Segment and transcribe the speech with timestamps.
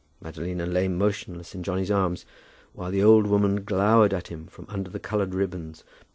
[0.19, 2.25] Madalina lay motionless in Johnny's arms,
[2.73, 5.83] while the old woman glowered at him from under the coloured ribbons.